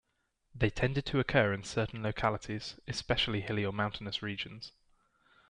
[0.55, 4.71] They tended to occur in certain localities, especially hilly or mountainous regions.